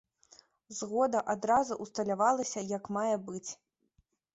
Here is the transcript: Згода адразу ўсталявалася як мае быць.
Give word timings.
Згода 0.77 1.21
адразу 1.35 1.79
ўсталявалася 1.85 2.67
як 2.77 2.93
мае 3.01 3.15
быць. 3.31 3.49